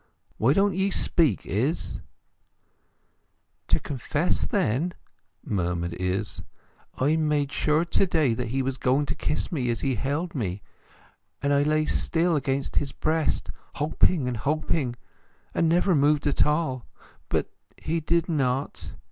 Why 0.39 0.53
don't 0.53 0.73
ye 0.73 0.89
speak, 0.89 1.45
Izz?" 1.45 1.99
"To 3.67 3.79
confess, 3.79 4.41
then," 4.47 4.95
murmured 5.45 5.93
Izz, 5.93 6.41
"I 6.97 7.17
made 7.17 7.51
sure 7.51 7.85
to 7.85 8.07
day 8.07 8.33
that 8.33 8.47
he 8.47 8.63
was 8.63 8.79
going 8.79 9.05
to 9.05 9.13
kiss 9.13 9.51
me 9.51 9.69
as 9.69 9.81
he 9.81 9.93
held 9.93 10.33
me; 10.33 10.63
and 11.43 11.53
I 11.53 11.61
lay 11.61 11.85
still 11.85 12.35
against 12.35 12.77
his 12.77 12.91
breast, 12.91 13.51
hoping 13.75 14.27
and 14.27 14.37
hoping, 14.37 14.95
and 15.53 15.69
never 15.69 15.93
moved 15.93 16.25
at 16.25 16.47
all. 16.47 16.87
But 17.29 17.51
he 17.77 17.99
did 17.99 18.27
not. 18.27 18.93